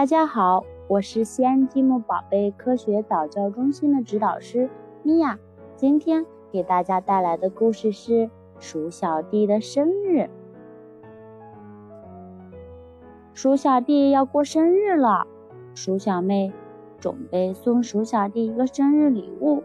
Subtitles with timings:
[0.00, 4.70] 大家好，我是西安积木宝贝科学早教中心的指导师
[5.02, 5.38] 米娅。
[5.76, 10.30] 今天给大家带来的故事是鼠小弟的生日。
[13.34, 15.26] 鼠小弟要过生日了，
[15.74, 16.50] 鼠小妹
[16.98, 19.62] 准备送鼠小弟一个生日礼物。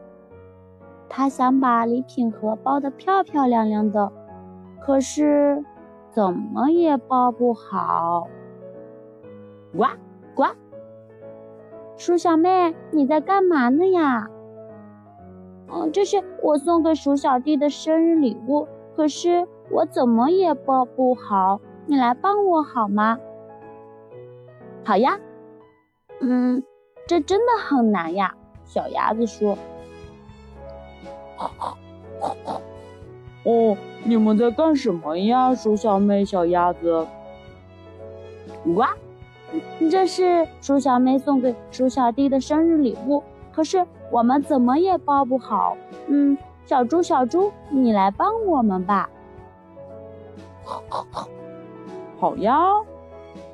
[1.07, 4.11] 她想把礼品盒包得漂漂亮亮的，
[4.81, 5.63] 可是
[6.11, 8.27] 怎么也包不好。
[9.75, 9.93] 哇
[10.35, 10.45] 呱！
[11.97, 14.27] 鼠小妹，你在干嘛呢呀？
[15.67, 23.17] 嗯，这是我送给鼠小弟的生日礼物，可是我怎么也包不好，你来帮我好吗？
[24.83, 25.19] 好呀。
[26.19, 26.63] 嗯，
[27.07, 28.35] 这真的很难呀。
[28.63, 29.57] 小鸭子说。
[33.43, 37.07] 哦，你们在干什么呀，鼠小妹、小鸭子？
[38.75, 38.89] 哇，
[39.89, 45.75] 这是鼠小妹送给鼠小弟的生日礼物，可是我们怎么也包不好。
[46.07, 49.09] 嗯，小猪，小猪，你来帮我们吧。
[52.17, 52.59] 好呀，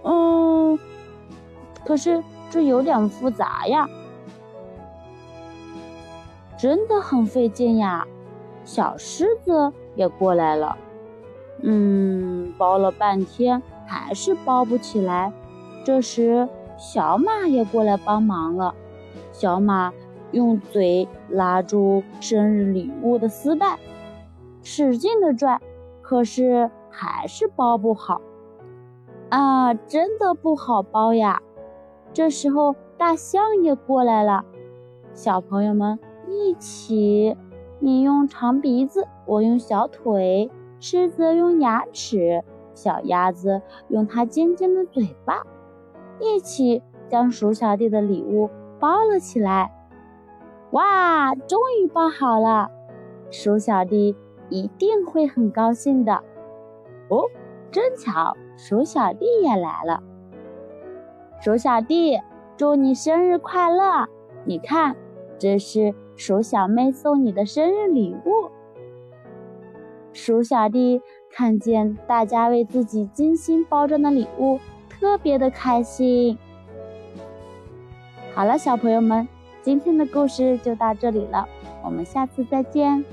[0.03, 0.79] 嗯，
[1.85, 3.89] 可是这有点复杂呀。
[6.57, 8.07] 真的很费劲呀，
[8.63, 10.77] 小狮子也过来了。
[11.63, 15.33] 嗯，包了半天还是包不起来。
[15.83, 18.73] 这时，小马也过来帮忙了。
[19.31, 19.93] 小马
[20.31, 23.77] 用嘴拉住生日礼物的丝带，
[24.61, 25.59] 使劲的拽，
[26.01, 28.21] 可是还是包不好。
[29.29, 31.41] 啊，真的不好包呀！
[32.13, 34.45] 这时候，大象也过来了。
[35.13, 35.99] 小朋友们。
[36.33, 37.35] 一起，
[37.79, 42.41] 你用长鼻子，我用小腿，狮子用牙齿，
[42.73, 45.43] 小鸭子用它尖尖的嘴巴，
[46.21, 48.49] 一起将鼠小弟的礼物
[48.79, 49.71] 包了起来。
[50.71, 52.69] 哇，终于包好了！
[53.29, 54.15] 鼠小弟
[54.49, 56.23] 一定会很高兴的。
[57.09, 57.25] 哦，
[57.71, 60.01] 真巧鼠小弟也来了。
[61.41, 62.19] 鼠小弟，
[62.55, 64.07] 祝你生日快乐！
[64.45, 64.95] 你看，
[65.37, 65.93] 这是。
[66.17, 68.51] 鼠小妹送你的生日礼物，
[70.13, 74.59] 鼠小弟看见大家为自己精心包装的礼物，
[75.01, 76.37] 特别的开心。
[78.35, 79.27] 好了，小朋友们，
[79.63, 81.49] 今天的故事就到这里了，
[81.83, 83.03] 我们下次再见。